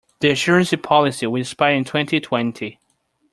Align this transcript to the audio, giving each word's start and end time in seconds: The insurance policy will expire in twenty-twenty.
The 0.19 0.29
insurance 0.31 0.73
policy 0.81 1.27
will 1.27 1.41
expire 1.41 1.75
in 1.75 1.85
twenty-twenty. 1.85 2.79